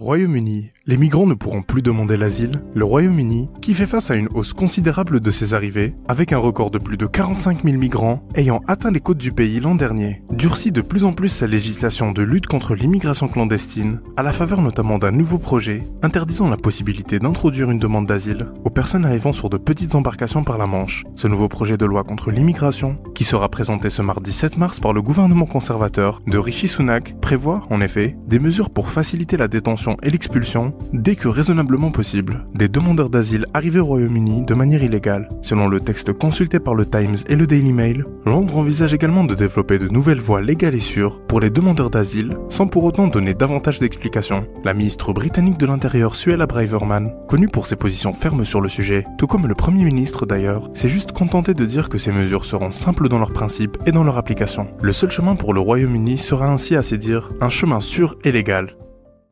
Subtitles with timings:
[0.00, 2.62] Royaume-Uni, les migrants ne pourront plus demander l'asile.
[2.72, 6.70] Le Royaume-Uni, qui fait face à une hausse considérable de ses arrivées, avec un record
[6.70, 10.70] de plus de 45 000 migrants ayant atteint les côtes du pays l'an dernier, durcit
[10.70, 15.00] de plus en plus sa législation de lutte contre l'immigration clandestine, à la faveur notamment
[15.00, 19.56] d'un nouveau projet interdisant la possibilité d'introduire une demande d'asile aux personnes arrivant sur de
[19.56, 21.02] petites embarcations par la Manche.
[21.16, 24.92] Ce nouveau projet de loi contre l'immigration, qui sera présenté ce mardi 7 mars par
[24.92, 29.96] le gouvernement conservateur de Rishi Sunak, prévoit, en effet, des mesures pour faciliter la détention
[30.04, 35.28] et l'expulsion dès que raisonnablement possible des demandeurs d'asile arrivés au Royaume-Uni de manière illégale.
[35.42, 39.34] Selon le texte consulté par le Times et le Daily Mail, Londres envisage également de
[39.34, 43.32] développer de nouvelles voies légales et sûres pour les demandeurs d'asile sans pour autant donner
[43.32, 44.46] davantage d'explications.
[44.62, 49.06] La ministre britannique de l'Intérieur Suella Braverman, connue pour ses positions fermes sur le sujet,
[49.16, 52.70] tout comme le Premier ministre d'ailleurs, s'est juste contenté de dire que ces mesures seront
[52.70, 54.68] simples dans leurs principes et dans leur application.
[54.82, 58.30] Le seul chemin pour le Royaume-Uni sera ainsi à ses dire un chemin sûr et
[58.30, 58.76] légal.